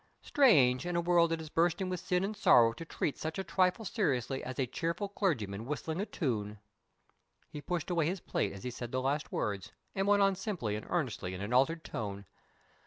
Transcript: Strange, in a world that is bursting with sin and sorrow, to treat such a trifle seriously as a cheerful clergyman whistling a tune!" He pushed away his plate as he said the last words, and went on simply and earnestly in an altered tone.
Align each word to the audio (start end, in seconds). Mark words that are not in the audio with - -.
Strange, 0.23 0.83
in 0.87 0.95
a 0.95 0.99
world 0.99 1.29
that 1.29 1.39
is 1.39 1.51
bursting 1.51 1.87
with 1.87 1.99
sin 1.99 2.23
and 2.23 2.35
sorrow, 2.35 2.73
to 2.73 2.83
treat 2.83 3.19
such 3.19 3.37
a 3.37 3.43
trifle 3.43 3.85
seriously 3.85 4.43
as 4.43 4.57
a 4.59 4.65
cheerful 4.65 5.07
clergyman 5.07 5.63
whistling 5.63 6.01
a 6.01 6.07
tune!" 6.07 6.57
He 7.51 7.61
pushed 7.61 7.91
away 7.91 8.07
his 8.07 8.19
plate 8.19 8.51
as 8.51 8.63
he 8.63 8.71
said 8.71 8.91
the 8.91 8.99
last 8.99 9.31
words, 9.31 9.73
and 9.93 10.07
went 10.07 10.23
on 10.23 10.33
simply 10.33 10.75
and 10.75 10.87
earnestly 10.89 11.35
in 11.35 11.41
an 11.41 11.53
altered 11.53 11.83
tone. 11.83 12.25